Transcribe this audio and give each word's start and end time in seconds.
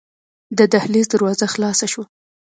د 0.57 0.59
دهلېز 0.71 1.07
دروازه 1.13 1.45
خلاصه 1.53 1.85
شوه. 1.93 2.05